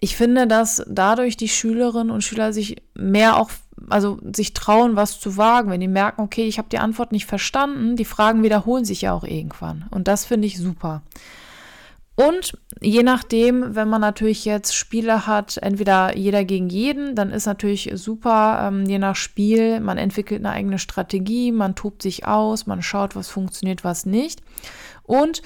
ich 0.00 0.16
finde, 0.16 0.46
dass 0.46 0.82
dadurch 0.86 1.36
die 1.36 1.48
Schülerinnen 1.48 2.10
und 2.10 2.22
Schüler 2.22 2.52
sich 2.52 2.82
mehr 2.94 3.36
auch, 3.36 3.50
also 3.88 4.18
sich 4.34 4.54
trauen, 4.54 4.96
was 4.96 5.20
zu 5.20 5.36
wagen, 5.36 5.70
wenn 5.70 5.80
die 5.80 5.88
merken, 5.88 6.22
okay, 6.22 6.46
ich 6.46 6.58
habe 6.58 6.68
die 6.68 6.78
Antwort 6.78 7.12
nicht 7.12 7.26
verstanden, 7.26 7.96
die 7.96 8.04
Fragen 8.04 8.42
wiederholen 8.42 8.84
sich 8.84 9.02
ja 9.02 9.12
auch 9.12 9.24
irgendwann. 9.24 9.86
Und 9.90 10.08
das 10.08 10.24
finde 10.24 10.46
ich 10.46 10.58
super. 10.58 11.02
Und 12.16 12.56
je 12.80 13.02
nachdem, 13.02 13.74
wenn 13.74 13.88
man 13.88 14.00
natürlich 14.00 14.44
jetzt 14.44 14.74
Spiele 14.74 15.26
hat, 15.26 15.56
entweder 15.56 16.16
jeder 16.16 16.44
gegen 16.44 16.68
jeden, 16.68 17.16
dann 17.16 17.30
ist 17.30 17.46
natürlich 17.46 17.90
super, 17.94 18.68
ähm, 18.68 18.84
je 18.86 19.00
nach 19.00 19.16
Spiel, 19.16 19.80
man 19.80 19.98
entwickelt 19.98 20.40
eine 20.44 20.54
eigene 20.54 20.78
Strategie, 20.78 21.50
man 21.50 21.74
tobt 21.74 22.02
sich 22.02 22.24
aus, 22.24 22.66
man 22.66 22.82
schaut, 22.82 23.16
was 23.16 23.28
funktioniert, 23.28 23.82
was 23.82 24.06
nicht. 24.06 24.42
Und 25.02 25.42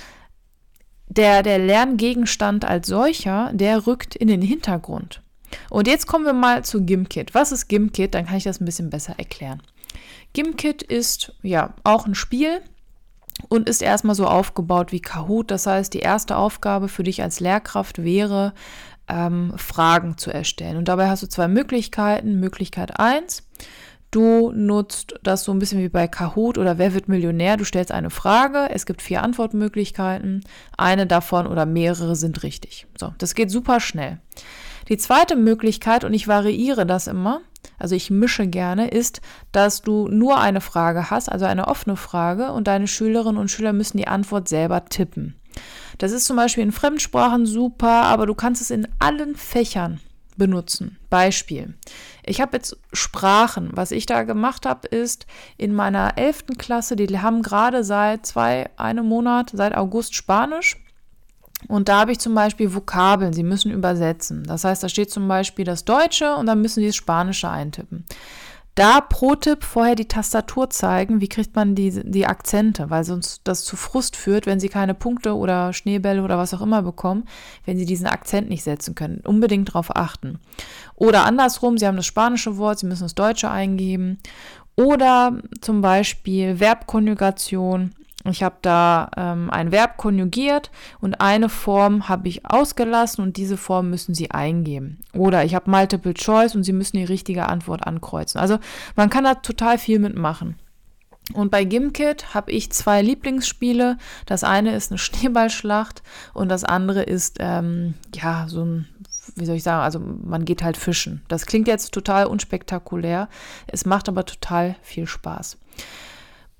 der, 1.08 1.42
der 1.42 1.58
Lerngegenstand 1.58 2.66
als 2.66 2.86
solcher, 2.86 3.50
der 3.54 3.86
rückt 3.86 4.14
in 4.14 4.28
den 4.28 4.42
Hintergrund. 4.42 5.22
Und 5.70 5.86
jetzt 5.86 6.06
kommen 6.06 6.24
wir 6.24 6.32
mal 6.32 6.64
zu 6.64 6.84
GimKit. 6.84 7.34
Was 7.34 7.52
ist 7.52 7.68
GimKit? 7.68 8.14
Dann 8.14 8.26
kann 8.26 8.36
ich 8.36 8.44
das 8.44 8.60
ein 8.60 8.64
bisschen 8.64 8.90
besser 8.90 9.14
erklären. 9.18 9.62
GimKit 10.32 10.82
ist 10.82 11.32
ja 11.42 11.74
auch 11.84 12.06
ein 12.06 12.14
Spiel 12.14 12.60
und 13.48 13.68
ist 13.68 13.82
erstmal 13.82 14.14
so 14.14 14.26
aufgebaut 14.26 14.92
wie 14.92 15.00
Kahoot. 15.00 15.50
Das 15.50 15.66
heißt, 15.66 15.92
die 15.94 16.00
erste 16.00 16.36
Aufgabe 16.36 16.88
für 16.88 17.02
dich 17.02 17.22
als 17.22 17.40
Lehrkraft 17.40 18.02
wäre, 18.02 18.52
ähm, 19.08 19.54
Fragen 19.56 20.18
zu 20.18 20.30
erstellen. 20.30 20.76
Und 20.76 20.88
dabei 20.88 21.08
hast 21.08 21.22
du 21.22 21.28
zwei 21.28 21.48
Möglichkeiten. 21.48 22.40
Möglichkeit 22.40 22.98
1, 23.00 23.42
Du 24.10 24.52
nutzt 24.52 25.16
das 25.22 25.44
so 25.44 25.52
ein 25.52 25.58
bisschen 25.58 25.80
wie 25.80 25.90
bei 25.90 26.08
Kahoot 26.08 26.56
oder 26.56 26.78
Wer 26.78 26.94
wird 26.94 27.08
Millionär? 27.08 27.58
Du 27.58 27.64
stellst 27.64 27.92
eine 27.92 28.08
Frage, 28.08 28.70
es 28.70 28.86
gibt 28.86 29.02
vier 29.02 29.22
Antwortmöglichkeiten, 29.22 30.44
eine 30.78 31.06
davon 31.06 31.46
oder 31.46 31.66
mehrere 31.66 32.16
sind 32.16 32.42
richtig. 32.42 32.86
So, 32.96 33.12
das 33.18 33.34
geht 33.34 33.50
super 33.50 33.80
schnell. 33.80 34.18
Die 34.88 34.96
zweite 34.96 35.36
Möglichkeit, 35.36 36.04
und 36.04 36.14
ich 36.14 36.28
variiere 36.28 36.86
das 36.86 37.06
immer, 37.06 37.40
also 37.78 37.94
ich 37.94 38.10
mische 38.10 38.46
gerne, 38.46 38.88
ist, 38.88 39.20
dass 39.52 39.82
du 39.82 40.08
nur 40.08 40.38
eine 40.38 40.60
Frage 40.60 41.10
hast, 41.10 41.30
also 41.30 41.44
eine 41.44 41.68
offene 41.68 41.96
Frage, 41.96 42.52
und 42.52 42.66
deine 42.66 42.86
Schülerinnen 42.86 43.40
und 43.40 43.50
Schüler 43.50 43.72
müssen 43.72 43.98
die 43.98 44.08
Antwort 44.08 44.48
selber 44.48 44.84
tippen. 44.86 45.34
Das 45.98 46.12
ist 46.12 46.26
zum 46.26 46.36
Beispiel 46.36 46.62
in 46.62 46.72
Fremdsprachen 46.72 47.46
super, 47.46 48.04
aber 48.04 48.26
du 48.26 48.34
kannst 48.34 48.62
es 48.62 48.70
in 48.70 48.86
allen 48.98 49.34
Fächern 49.34 50.00
benutzen. 50.36 50.96
Beispiel. 51.10 51.74
Ich 52.24 52.40
habe 52.40 52.56
jetzt 52.56 52.78
Sprachen. 52.92 53.70
Was 53.72 53.90
ich 53.90 54.06
da 54.06 54.22
gemacht 54.22 54.66
habe, 54.66 54.86
ist 54.86 55.26
in 55.56 55.74
meiner 55.74 56.16
11. 56.16 56.44
Klasse, 56.58 56.94
die 56.94 57.18
haben 57.18 57.42
gerade 57.42 57.82
seit 57.82 58.24
zwei, 58.24 58.70
einem 58.76 59.06
Monat, 59.06 59.50
seit 59.52 59.76
August 59.76 60.14
Spanisch. 60.14 60.76
Und 61.66 61.88
da 61.88 62.00
habe 62.00 62.12
ich 62.12 62.20
zum 62.20 62.34
Beispiel 62.34 62.72
Vokabeln, 62.72 63.32
sie 63.32 63.42
müssen 63.42 63.72
übersetzen. 63.72 64.44
Das 64.44 64.62
heißt, 64.62 64.82
da 64.82 64.88
steht 64.88 65.10
zum 65.10 65.26
Beispiel 65.26 65.64
das 65.64 65.84
Deutsche 65.84 66.36
und 66.36 66.46
dann 66.46 66.62
müssen 66.62 66.80
sie 66.80 66.86
das 66.86 66.96
Spanische 66.96 67.50
eintippen. 67.50 68.04
Da 68.78 69.00
pro 69.00 69.34
Tipp 69.34 69.64
vorher 69.64 69.96
die 69.96 70.06
Tastatur 70.06 70.70
zeigen, 70.70 71.20
wie 71.20 71.26
kriegt 71.26 71.56
man 71.56 71.74
die, 71.74 71.90
die 72.04 72.26
Akzente, 72.26 72.90
weil 72.90 73.02
sonst 73.02 73.40
das 73.42 73.64
zu 73.64 73.74
Frust 73.74 74.14
führt, 74.14 74.46
wenn 74.46 74.60
sie 74.60 74.68
keine 74.68 74.94
Punkte 74.94 75.34
oder 75.34 75.72
Schneebälle 75.72 76.22
oder 76.22 76.38
was 76.38 76.54
auch 76.54 76.60
immer 76.60 76.82
bekommen, 76.82 77.24
wenn 77.64 77.76
sie 77.76 77.86
diesen 77.86 78.06
Akzent 78.06 78.48
nicht 78.48 78.62
setzen 78.62 78.94
können. 78.94 79.20
Unbedingt 79.24 79.70
darauf 79.70 79.96
achten. 79.96 80.38
Oder 80.94 81.24
andersrum, 81.24 81.76
sie 81.76 81.88
haben 81.88 81.96
das 81.96 82.06
spanische 82.06 82.56
Wort, 82.56 82.78
sie 82.78 82.86
müssen 82.86 83.02
das 83.02 83.16
deutsche 83.16 83.50
eingeben. 83.50 84.20
Oder 84.76 85.38
zum 85.60 85.80
Beispiel 85.80 86.58
Verbkonjugation. 86.58 87.90
Ich 88.24 88.42
habe 88.42 88.56
da 88.62 89.10
ähm, 89.16 89.48
ein 89.50 89.70
Verb 89.70 89.96
konjugiert 89.96 90.70
und 91.00 91.20
eine 91.20 91.48
Form 91.48 92.08
habe 92.08 92.28
ich 92.28 92.44
ausgelassen 92.44 93.22
und 93.22 93.36
diese 93.36 93.56
Form 93.56 93.90
müssen 93.90 94.14
Sie 94.14 94.30
eingeben. 94.30 94.98
Oder 95.14 95.44
ich 95.44 95.54
habe 95.54 95.70
Multiple 95.70 96.14
Choice 96.14 96.56
und 96.56 96.64
Sie 96.64 96.72
müssen 96.72 96.96
die 96.96 97.04
richtige 97.04 97.48
Antwort 97.48 97.86
ankreuzen. 97.86 98.40
Also 98.40 98.58
man 98.96 99.08
kann 99.08 99.24
da 99.24 99.36
total 99.36 99.78
viel 99.78 100.00
mitmachen. 100.00 100.56
Und 101.34 101.50
bei 101.50 101.64
Gimkit 101.64 102.34
habe 102.34 102.50
ich 102.50 102.72
zwei 102.72 103.02
Lieblingsspiele. 103.02 103.98
Das 104.26 104.44
eine 104.44 104.74
ist 104.74 104.90
eine 104.90 104.98
Schneeballschlacht 104.98 106.02
und 106.34 106.48
das 106.48 106.64
andere 106.64 107.02
ist 107.02 107.36
ähm, 107.38 107.94
ja 108.14 108.46
so 108.48 108.64
ein 108.64 108.88
wie 109.36 109.44
soll 109.44 109.56
ich 109.56 109.62
sagen, 109.62 109.82
also 109.82 110.00
man 110.00 110.46
geht 110.46 110.62
halt 110.62 110.76
fischen. 110.76 111.22
Das 111.28 111.46
klingt 111.46 111.68
jetzt 111.68 111.92
total 111.92 112.26
unspektakulär, 112.26 113.28
es 113.66 113.84
macht 113.84 114.08
aber 114.08 114.24
total 114.24 114.76
viel 114.82 115.06
Spaß. 115.06 115.58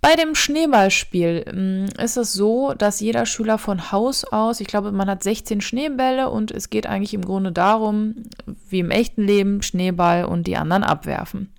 Bei 0.01 0.15
dem 0.15 0.35
Schneeballspiel 0.35 1.45
mm, 1.53 2.03
ist 2.03 2.17
es 2.17 2.33
so, 2.33 2.73
dass 2.73 3.01
jeder 3.01 3.27
Schüler 3.27 3.59
von 3.59 3.91
Haus 3.91 4.25
aus, 4.25 4.61
ich 4.61 4.69
glaube, 4.69 4.93
man 4.93 5.09
hat 5.11 5.25
16 5.25 5.61
Schneebälle 5.61 6.31
und 6.31 6.53
es 6.53 6.71
geht 6.71 6.87
eigentlich 6.87 7.15
im 7.15 7.25
Grunde 7.25 7.51
darum, 7.51 8.15
wie 8.69 8.79
im 8.79 8.91
echten 8.91 9.23
Leben, 9.23 9.63
Schneeball 9.63 10.25
und 10.25 10.47
die 10.47 10.57
anderen 10.57 10.85
abwerfen. 10.85 11.53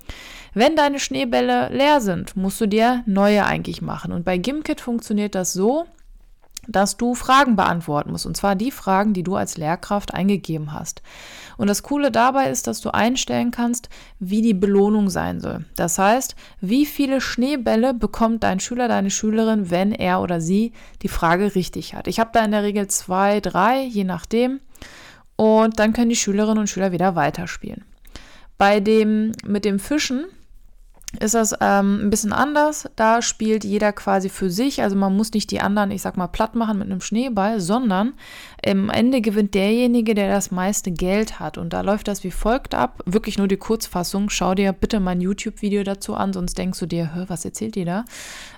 Wenn 0.53 0.75
deine 0.75 0.99
Schneebälle 0.99 1.69
leer 1.69 2.01
sind, 2.01 2.35
musst 2.35 2.59
du 2.61 2.67
dir 2.67 3.03
neue 3.05 3.45
eigentlich 3.45 3.81
machen. 3.81 4.11
Und 4.11 4.25
bei 4.25 4.37
Gimkit 4.37 4.81
funktioniert 4.81 5.35
das 5.35 5.53
so, 5.53 5.85
dass 6.71 6.97
du 6.97 7.15
Fragen 7.15 7.55
beantworten 7.55 8.11
musst. 8.11 8.25
Und 8.25 8.37
zwar 8.37 8.55
die 8.55 8.71
Fragen, 8.71 9.13
die 9.13 9.23
du 9.23 9.35
als 9.35 9.57
Lehrkraft 9.57 10.13
eingegeben 10.13 10.73
hast. 10.73 11.01
Und 11.57 11.67
das 11.67 11.83
Coole 11.83 12.11
dabei 12.11 12.49
ist, 12.49 12.67
dass 12.67 12.79
du 12.81 12.93
einstellen 12.93 13.51
kannst, 13.51 13.89
wie 14.19 14.41
die 14.41 14.53
Belohnung 14.53 15.09
sein 15.09 15.39
soll. 15.39 15.65
Das 15.75 15.97
heißt, 15.97 16.35
wie 16.61 16.85
viele 16.85 17.21
Schneebälle 17.21 17.93
bekommt 17.93 18.43
dein 18.43 18.59
Schüler, 18.59 18.87
deine 18.87 19.11
Schülerin, 19.11 19.69
wenn 19.69 19.91
er 19.91 20.21
oder 20.21 20.39
sie 20.39 20.73
die 21.01 21.07
Frage 21.07 21.55
richtig 21.55 21.95
hat. 21.95 22.07
Ich 22.07 22.19
habe 22.19 22.29
da 22.33 22.45
in 22.45 22.51
der 22.51 22.63
Regel 22.63 22.87
zwei, 22.87 23.39
drei, 23.39 23.83
je 23.83 24.03
nachdem. 24.03 24.59
Und 25.35 25.79
dann 25.79 25.93
können 25.93 26.09
die 26.09 26.15
Schülerinnen 26.15 26.59
und 26.59 26.69
Schüler 26.69 26.91
wieder 26.91 27.15
weiterspielen. 27.15 27.83
Bei 28.57 28.79
dem 28.79 29.31
mit 29.45 29.65
dem 29.65 29.79
Fischen 29.79 30.25
ist 31.19 31.33
das 31.33 31.55
ähm, 31.59 32.05
ein 32.05 32.09
bisschen 32.11 32.33
anders. 32.33 32.87
Da 32.95 33.23
spielt 33.23 33.63
jeder 33.63 33.91
quasi 33.93 34.29
für 34.29 34.51
sich. 34.51 34.83
Also 34.83 34.95
man 34.95 35.15
muss 35.15 35.33
nicht 35.33 35.49
die 35.49 35.59
anderen, 35.59 35.89
ich 35.89 36.03
sag 36.03 36.17
mal, 36.17 36.27
platt 36.27 36.53
machen 36.53 36.77
mit 36.77 36.87
einem 36.87 37.01
Schneeball, 37.01 37.59
sondern 37.59 38.13
am 38.63 38.89
Ende 38.91 39.21
gewinnt 39.21 39.55
derjenige, 39.55 40.13
der 40.13 40.29
das 40.31 40.51
meiste 40.51 40.91
Geld 40.91 41.39
hat. 41.39 41.57
Und 41.57 41.73
da 41.73 41.81
läuft 41.81 42.07
das 42.07 42.23
wie 42.23 42.31
folgt 42.31 42.75
ab. 42.75 43.01
Wirklich 43.05 43.39
nur 43.39 43.47
die 43.47 43.57
Kurzfassung. 43.57 44.29
Schau 44.29 44.53
dir 44.53 44.71
bitte 44.71 44.99
mein 44.99 45.19
YouTube-Video 45.19 45.83
dazu 45.83 46.13
an, 46.13 46.31
sonst 46.31 46.57
denkst 46.59 46.79
du 46.79 46.85
dir, 46.85 47.25
was 47.27 47.43
erzählt 47.43 47.75
ihr 47.75 47.85
da? 47.85 48.05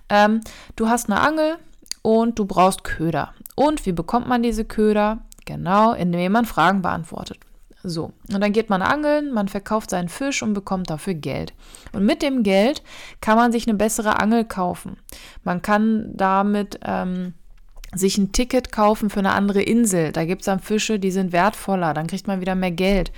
Ähm, 0.10 0.42
du 0.76 0.90
hast 0.90 1.10
eine 1.10 1.22
Angel 1.22 1.56
und 2.02 2.38
du 2.38 2.46
brauchst 2.46 2.84
Köder. 2.84 3.34
Und 3.56 3.86
wie 3.86 3.94
bekommt 3.94 4.28
man 4.28 4.44
diese 4.44 4.66
Köder? 4.66 5.20
Genau, 5.46 5.94
indem 5.94 6.34
man 6.34 6.46
Fragen 6.46 6.82
beantwortet. 6.82 7.40
So, 7.84 8.14
und 8.32 8.42
dann 8.42 8.54
geht 8.54 8.70
man 8.70 8.82
angeln, 8.82 9.34
man 9.34 9.48
verkauft 9.48 9.90
seinen 9.90 10.10
Fisch 10.10 10.44
und 10.44 10.54
bekommt 10.54 10.90
dafür 10.90 11.16
Geld. 11.16 11.54
Und 11.94 12.06
mit 12.06 12.22
dem 12.22 12.44
Geld 12.44 12.84
kann 13.22 13.38
man 13.38 13.52
sich 13.52 13.68
eine 13.68 13.78
bessere 13.78 14.20
Angel 14.20 14.46
kaufen. 14.46 14.98
Man 15.44 15.62
kann 15.62 16.12
damit 16.14 16.80
ähm, 16.84 17.34
sich 17.94 18.18
ein 18.18 18.32
Ticket 18.32 18.72
kaufen 18.72 19.10
für 19.10 19.20
eine 19.20 19.34
andere 19.34 19.62
Insel. 19.62 20.12
Da 20.12 20.26
gibt 20.26 20.42
es 20.42 20.46
dann 20.46 20.60
Fische, 20.60 21.00
die 21.00 21.12
sind 21.12 21.32
wertvoller, 21.32 21.94
dann 21.94 22.08
kriegt 22.08 22.28
man 22.28 22.40
wieder 22.40 22.56
mehr 22.56 22.72
Geld. 22.72 23.12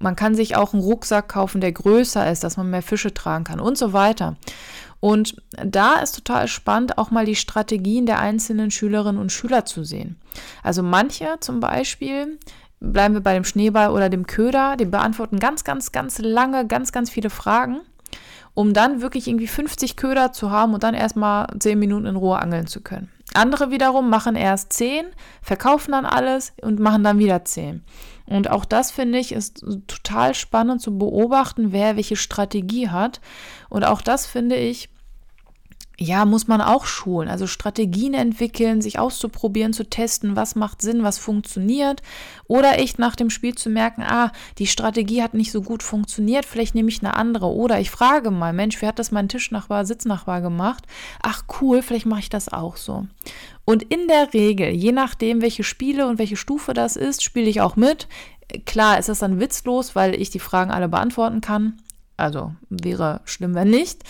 Man 0.00 0.16
kann 0.16 0.34
sich 0.34 0.54
auch 0.54 0.74
einen 0.74 0.82
Rucksack 0.82 1.28
kaufen, 1.28 1.60
der 1.60 1.72
größer 1.72 2.30
ist, 2.30 2.44
dass 2.44 2.56
man 2.56 2.70
mehr 2.70 2.82
Fische 2.82 3.12
tragen 3.12 3.44
kann 3.44 3.60
und 3.60 3.76
so 3.78 3.92
weiter. 3.92 4.36
Und 5.00 5.36
da 5.64 5.94
ist 6.00 6.16
total 6.16 6.48
spannend, 6.48 6.98
auch 6.98 7.10
mal 7.10 7.24
die 7.24 7.36
Strategien 7.36 8.06
der 8.06 8.18
einzelnen 8.18 8.70
Schülerinnen 8.70 9.20
und 9.20 9.32
Schüler 9.32 9.64
zu 9.64 9.84
sehen. 9.84 10.16
Also 10.62 10.82
manche 10.82 11.36
zum 11.40 11.60
Beispiel 11.60 12.38
bleiben 12.80 13.14
wir 13.14 13.20
bei 13.20 13.34
dem 13.34 13.44
Schneeball 13.44 13.90
oder 13.90 14.08
dem 14.08 14.26
Köder, 14.26 14.76
die 14.76 14.84
beantworten 14.84 15.38
ganz, 15.38 15.64
ganz, 15.64 15.92
ganz 15.92 16.18
lange, 16.18 16.66
ganz, 16.66 16.92
ganz 16.92 17.10
viele 17.10 17.30
Fragen, 17.30 17.80
um 18.54 18.72
dann 18.72 19.00
wirklich 19.00 19.28
irgendwie 19.28 19.46
50 19.46 19.96
Köder 19.96 20.32
zu 20.32 20.50
haben 20.50 20.74
und 20.74 20.82
dann 20.82 20.94
erstmal 20.94 21.46
10 21.58 21.78
Minuten 21.78 22.06
in 22.06 22.16
Ruhe 22.16 22.38
angeln 22.38 22.66
zu 22.66 22.80
können. 22.80 23.10
Andere 23.34 23.70
wiederum 23.70 24.08
machen 24.08 24.36
erst 24.36 24.72
10, 24.72 25.06
verkaufen 25.42 25.92
dann 25.92 26.06
alles 26.06 26.52
und 26.62 26.80
machen 26.80 27.04
dann 27.04 27.18
wieder 27.18 27.44
10. 27.44 27.82
Und 28.26 28.50
auch 28.50 28.64
das 28.64 28.90
finde 28.90 29.18
ich 29.18 29.32
ist 29.32 29.64
total 29.86 30.34
spannend 30.34 30.80
zu 30.80 30.98
beobachten, 30.98 31.72
wer 31.72 31.96
welche 31.96 32.16
Strategie 32.16 32.88
hat. 32.88 33.20
Und 33.68 33.84
auch 33.84 34.02
das 34.02 34.26
finde 34.26 34.56
ich 34.56 34.90
ja, 36.00 36.24
muss 36.24 36.46
man 36.46 36.60
auch 36.60 36.86
schulen. 36.86 37.28
Also 37.28 37.48
Strategien 37.48 38.14
entwickeln, 38.14 38.80
sich 38.80 39.00
auszuprobieren, 39.00 39.72
zu 39.72 39.82
testen, 39.82 40.36
was 40.36 40.54
macht 40.54 40.80
Sinn, 40.80 41.02
was 41.02 41.18
funktioniert. 41.18 42.02
Oder 42.46 42.78
echt 42.78 43.00
nach 43.00 43.16
dem 43.16 43.30
Spiel 43.30 43.56
zu 43.56 43.68
merken, 43.68 44.02
ah, 44.02 44.30
die 44.58 44.68
Strategie 44.68 45.24
hat 45.24 45.34
nicht 45.34 45.50
so 45.50 45.60
gut 45.60 45.82
funktioniert, 45.82 46.44
vielleicht 46.44 46.76
nehme 46.76 46.88
ich 46.88 47.00
eine 47.00 47.14
andere. 47.14 47.46
Oder 47.46 47.80
ich 47.80 47.90
frage 47.90 48.30
mal, 48.30 48.52
Mensch, 48.52 48.80
wie 48.80 48.86
hat 48.86 49.00
das 49.00 49.10
mein 49.10 49.28
Tischnachbar, 49.28 49.84
Sitznachbar 49.84 50.40
gemacht? 50.40 50.84
Ach 51.20 51.42
cool, 51.60 51.82
vielleicht 51.82 52.06
mache 52.06 52.20
ich 52.20 52.30
das 52.30 52.48
auch 52.48 52.76
so. 52.76 53.06
Und 53.64 53.82
in 53.82 54.06
der 54.06 54.32
Regel, 54.32 54.68
je 54.68 54.92
nachdem, 54.92 55.42
welche 55.42 55.64
Spiele 55.64 56.06
und 56.06 56.20
welche 56.20 56.36
Stufe 56.36 56.74
das 56.74 56.94
ist, 56.94 57.24
spiele 57.24 57.50
ich 57.50 57.60
auch 57.60 57.74
mit. 57.74 58.06
Klar 58.66 59.00
ist 59.00 59.08
das 59.08 59.18
dann 59.18 59.40
witzlos, 59.40 59.96
weil 59.96 60.14
ich 60.14 60.30
die 60.30 60.38
Fragen 60.38 60.70
alle 60.70 60.88
beantworten 60.88 61.40
kann. 61.40 61.76
Also 62.18 62.52
wäre 62.68 63.20
schlimm, 63.24 63.54
wenn 63.54 63.70
nicht. 63.70 64.02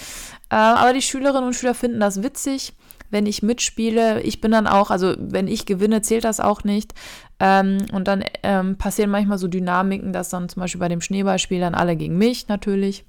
Äh, 0.50 0.56
aber 0.56 0.92
die 0.92 1.02
Schülerinnen 1.02 1.46
und 1.46 1.54
Schüler 1.54 1.74
finden 1.74 2.00
das 2.00 2.22
witzig, 2.22 2.72
wenn 3.10 3.26
ich 3.26 3.42
mitspiele. 3.42 4.22
Ich 4.22 4.40
bin 4.40 4.50
dann 4.50 4.66
auch, 4.66 4.90
also 4.90 5.14
wenn 5.18 5.46
ich 5.46 5.66
gewinne, 5.66 6.02
zählt 6.02 6.24
das 6.24 6.40
auch 6.40 6.64
nicht. 6.64 6.94
Ähm, 7.38 7.78
und 7.92 8.08
dann 8.08 8.24
ähm, 8.42 8.76
passieren 8.76 9.10
manchmal 9.10 9.38
so 9.38 9.46
Dynamiken, 9.46 10.12
dass 10.12 10.30
dann 10.30 10.48
zum 10.48 10.60
Beispiel 10.60 10.80
bei 10.80 10.88
dem 10.88 11.00
Schneeballspiel 11.00 11.60
dann 11.60 11.74
alle 11.74 11.96
gegen 11.96 12.18
mich 12.18 12.48
natürlich. 12.48 13.04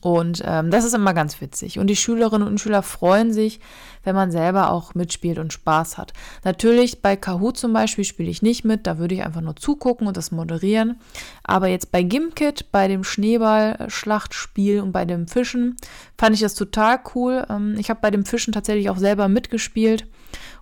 Und 0.00 0.42
ähm, 0.44 0.70
das 0.70 0.84
ist 0.84 0.94
immer 0.94 1.14
ganz 1.14 1.40
witzig. 1.40 1.78
Und 1.78 1.88
die 1.88 1.96
Schülerinnen 1.96 2.46
und 2.46 2.60
Schüler 2.60 2.82
freuen 2.82 3.32
sich, 3.32 3.58
wenn 4.04 4.14
man 4.14 4.30
selber 4.30 4.70
auch 4.70 4.94
mitspielt 4.94 5.38
und 5.38 5.52
Spaß 5.52 5.98
hat. 5.98 6.12
Natürlich 6.44 7.02
bei 7.02 7.16
Kahoot 7.16 7.56
zum 7.56 7.72
Beispiel 7.72 8.04
spiele 8.04 8.30
ich 8.30 8.42
nicht 8.42 8.64
mit, 8.64 8.86
da 8.86 8.98
würde 8.98 9.14
ich 9.14 9.24
einfach 9.24 9.40
nur 9.40 9.56
zugucken 9.56 10.06
und 10.06 10.16
das 10.16 10.30
moderieren. 10.30 11.00
Aber 11.42 11.68
jetzt 11.68 11.90
bei 11.90 12.02
Gimkit, 12.02 12.70
bei 12.70 12.86
dem 12.86 13.02
Schneeballschlachtspiel 13.02 14.80
und 14.80 14.92
bei 14.92 15.04
dem 15.04 15.26
Fischen 15.26 15.76
fand 16.16 16.34
ich 16.34 16.42
das 16.42 16.54
total 16.54 17.00
cool. 17.14 17.44
Ähm, 17.48 17.76
ich 17.78 17.90
habe 17.90 18.00
bei 18.00 18.10
dem 18.10 18.24
Fischen 18.24 18.52
tatsächlich 18.52 18.90
auch 18.90 18.98
selber 18.98 19.28
mitgespielt 19.28 20.06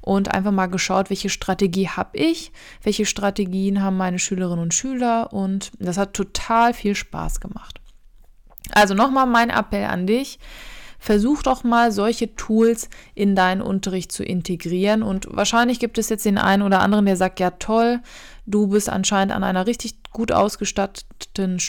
und 0.01 0.33
einfach 0.33 0.53
mal 0.53 0.67
geschaut, 0.67 1.11
welche 1.11 1.31
Strategie 1.31 1.89
habe 1.89 2.17
ich, 2.17 2.53
welche 2.83 3.07
Strategien 3.07 3.83
haben 3.83 3.97
meine 3.97 4.19
Schülerinnen 4.19 4.63
und 4.63 4.75
Schüler 4.75 5.33
und 5.33 5.73
das 5.79 5.99
hat 5.99 6.15
total 6.15 6.73
viel 6.73 6.95
Spaß 6.95 7.41
gemacht. 7.41 7.81
Also 8.73 8.95
nochmal 8.95 9.27
mein 9.27 9.51
Appell 9.51 9.85
an 9.85 10.07
dich. 10.07 10.39
Versuch 10.99 11.43
doch 11.43 11.63
mal 11.63 11.93
solche 11.93 12.35
Tools 12.35 12.89
in 13.15 13.37
deinen 13.37 13.61
Unterricht 13.61 14.11
zu 14.11 14.25
integrieren. 14.25 15.03
Und 15.03 15.29
wahrscheinlich 15.31 15.79
gibt 15.79 15.99
es 15.99 16.09
jetzt 16.09 16.25
den 16.25 16.39
einen 16.39 16.63
oder 16.63 16.81
anderen, 16.81 17.07
der 17.07 17.17
sagt, 17.17 17.39
ja 17.39 17.51
toll, 17.51 18.01
du 18.47 18.69
bist 18.69 18.89
anscheinend 18.89 19.35
an 19.35 19.45
einer 19.45 19.67
richtig 19.67 19.97
gut 20.13 20.33
ausgestatteten, 20.33 21.61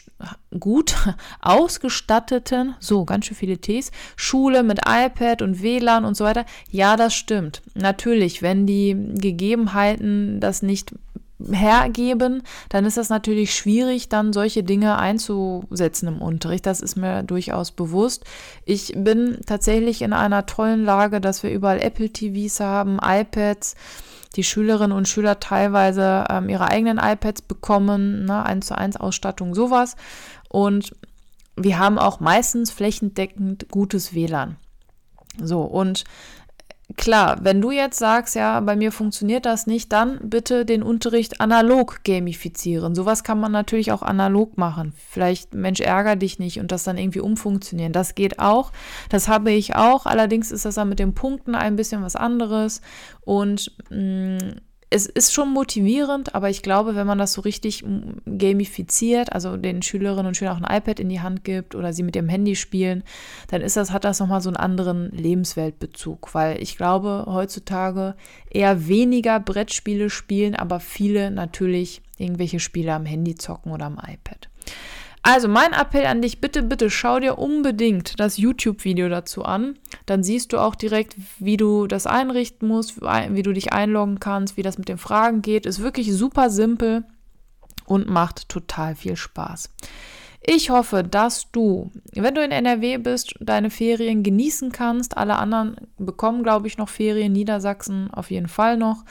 gut 0.57 0.95
ausgestatteten, 1.41 2.75
so 2.79 3.03
ganz 3.03 3.25
schön 3.25 3.35
viele 3.35 3.57
Ts, 3.57 3.91
Schule 4.15 4.63
mit 4.63 4.79
iPad 4.87 5.41
und 5.41 5.61
WLAN 5.61 6.05
und 6.05 6.15
so 6.15 6.23
weiter. 6.23 6.45
Ja, 6.71 6.95
das 6.95 7.13
stimmt. 7.13 7.61
Natürlich, 7.73 8.41
wenn 8.41 8.65
die 8.65 8.95
Gegebenheiten 9.15 10.39
das 10.39 10.61
nicht 10.61 10.93
hergeben, 11.39 12.43
dann 12.69 12.85
ist 12.85 12.97
das 12.97 13.09
natürlich 13.09 13.53
schwierig, 13.55 14.09
dann 14.09 14.33
solche 14.33 14.63
Dinge 14.63 14.97
einzusetzen 14.97 16.07
im 16.07 16.21
Unterricht. 16.21 16.65
Das 16.65 16.81
ist 16.81 16.95
mir 16.95 17.23
durchaus 17.23 17.71
bewusst. 17.71 18.25
Ich 18.65 18.93
bin 18.95 19.39
tatsächlich 19.45 20.01
in 20.01 20.13
einer 20.13 20.45
tollen 20.45 20.83
Lage, 20.83 21.21
dass 21.21 21.43
wir 21.43 21.51
überall 21.51 21.79
Apple 21.79 22.09
TVs 22.09 22.59
haben, 22.59 22.99
iPads, 23.01 23.75
die 24.35 24.43
Schülerinnen 24.43 24.95
und 24.95 25.07
Schüler 25.07 25.39
teilweise 25.39 26.25
ähm, 26.29 26.49
ihre 26.49 26.69
eigenen 26.69 26.97
iPads 26.97 27.43
bekommen, 27.43 28.25
ne, 28.25 28.45
1 28.45 28.67
zu 28.67 28.77
1 28.77 28.97
Ausstattung, 28.97 29.53
sowas. 29.55 29.95
Und 30.49 30.95
wir 31.55 31.79
haben 31.79 31.97
auch 31.97 32.19
meistens 32.19 32.71
flächendeckend 32.71 33.69
gutes 33.69 34.13
WLAN. 34.13 34.57
So, 35.41 35.61
und 35.61 36.03
klar, 36.95 37.37
wenn 37.41 37.61
du 37.61 37.71
jetzt 37.71 37.99
sagst, 37.99 38.35
ja, 38.35 38.59
bei 38.61 38.75
mir 38.75 38.91
funktioniert 38.91 39.45
das 39.45 39.67
nicht, 39.67 39.91
dann 39.91 40.19
bitte 40.23 40.65
den 40.65 40.83
Unterricht 40.83 41.41
analog 41.41 42.03
gamifizieren. 42.05 42.95
Sowas 42.95 43.23
kann 43.23 43.39
man 43.39 43.51
natürlich 43.51 43.91
auch 43.91 44.01
analog 44.01 44.57
machen. 44.57 44.93
Vielleicht, 45.09 45.53
Mensch, 45.53 45.81
ärger 45.81 46.15
dich 46.15 46.39
nicht 46.39 46.59
und 46.59 46.71
das 46.71 46.85
dann 46.85 46.97
irgendwie 46.97 47.19
umfunktionieren. 47.19 47.93
Das 47.93 48.15
geht 48.15 48.39
auch. 48.39 48.71
Das 49.09 49.27
habe 49.27 49.51
ich 49.51 49.75
auch. 49.75 50.05
Allerdings 50.05 50.51
ist 50.51 50.65
das 50.65 50.75
dann 50.75 50.89
mit 50.89 50.99
den 50.99 51.13
Punkten 51.13 51.55
ein 51.55 51.75
bisschen 51.75 52.01
was 52.03 52.15
anderes. 52.15 52.81
Und 53.21 53.73
mh, 53.89 54.37
mm, 54.37 54.61
es 54.89 55.05
ist 55.05 55.33
schon 55.33 55.51
motivierend, 55.51 56.33
aber 56.33 56.49
ich 56.49 56.61
glaube, 56.61 56.95
wenn 56.95 57.07
man 57.07 57.17
das 57.17 57.33
so 57.33 57.41
richtig 57.41 57.83
gamifiziert, 58.25 59.33
also 59.33 59.57
den 59.57 59.81
Schülerinnen 59.81 60.27
und 60.27 60.37
Schülern 60.37 60.63
auch 60.63 60.69
ein 60.69 60.77
iPad 60.77 61.01
in 61.01 61.09
die 61.09 61.19
Hand 61.19 61.43
gibt 61.43 61.75
oder 61.75 61.91
sie 61.91 62.03
mit 62.03 62.15
ihrem 62.15 62.29
Handy 62.29 62.55
spielen, 62.55 63.03
dann 63.49 63.61
ist 63.61 63.75
das, 63.75 63.91
hat 63.91 64.05
das 64.05 64.19
nochmal 64.19 64.39
so 64.39 64.49
einen 64.49 64.55
anderen 64.55 65.11
Lebensweltbezug, 65.11 66.33
weil 66.33 66.61
ich 66.61 66.77
glaube, 66.77 67.25
heutzutage 67.27 68.15
eher 68.49 68.87
weniger 68.87 69.41
Brettspiele 69.41 70.09
spielen, 70.09 70.55
aber 70.55 70.79
viele 70.79 71.31
natürlich 71.31 72.01
irgendwelche 72.17 72.61
Spiele 72.61 72.93
am 72.93 73.05
Handy 73.05 73.35
zocken 73.35 73.73
oder 73.73 73.85
am 73.87 73.97
iPad. 73.97 74.49
Also 75.27 75.49
mein 75.49 75.73
Appell 75.73 76.05
an 76.05 76.21
dich, 76.21 76.39
bitte, 76.39 76.63
bitte 76.63 76.89
schau 76.89 77.19
dir 77.19 77.37
unbedingt 77.37 78.17
das 78.17 78.37
YouTube-Video 78.37 79.09
dazu 79.09 79.43
an. 79.43 79.77
Dann 80.05 80.23
siehst 80.23 80.53
du 80.53 80.57
auch 80.57 80.73
direkt, 80.73 81.17
wie 81.37 81.57
du 81.57 81.85
das 81.85 82.07
einrichten 82.07 82.65
musst, 82.65 83.01
wie 83.01 83.43
du 83.43 83.51
dich 83.51 83.73
einloggen 83.73 84.21
kannst, 84.21 84.55
wie 84.55 84.61
das 84.63 84.77
mit 84.77 84.87
den 84.87 84.97
Fragen 84.97 85.41
geht. 85.41 85.65
Ist 85.65 85.81
wirklich 85.81 86.13
super 86.13 86.49
simpel 86.49 87.03
und 87.85 88.09
macht 88.09 88.47
total 88.47 88.95
viel 88.95 89.17
Spaß. 89.17 89.69
Ich 90.45 90.69
hoffe, 90.69 91.03
dass 91.03 91.51
du, 91.51 91.91
wenn 92.13 92.33
du 92.33 92.41
in 92.41 92.51
NRW 92.51 92.97
bist, 92.97 93.35
deine 93.41 93.69
Ferien 93.69 94.23
genießen 94.23 94.71
kannst. 94.71 95.17
Alle 95.17 95.35
anderen 95.35 95.75
bekommen, 95.97 96.41
glaube 96.41 96.67
ich, 96.67 96.77
noch 96.77 96.87
Ferien. 96.87 97.33
Niedersachsen 97.33 98.09
auf 98.13 98.31
jeden 98.31 98.47
Fall 98.47 98.77
noch. 98.77 99.03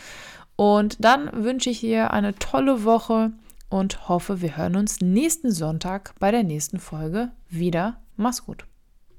Und 0.57 0.96
dann 1.05 1.29
wünsche 1.44 1.68
ich 1.68 1.81
dir 1.81 2.11
eine 2.14 2.35
tolle 2.37 2.85
Woche 2.85 3.33
und 3.68 4.09
hoffe, 4.09 4.40
wir 4.40 4.57
hören 4.57 4.76
uns 4.76 5.00
nächsten 5.00 5.50
Sonntag 5.50 6.14
bei 6.18 6.31
der 6.31 6.42
nächsten 6.42 6.79
Folge 6.79 7.33
wieder. 7.48 8.00
Mach's 8.16 8.44
gut. 8.44 8.66